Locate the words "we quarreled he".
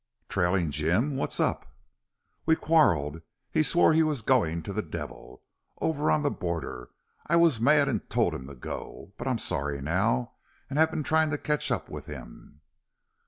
2.47-3.61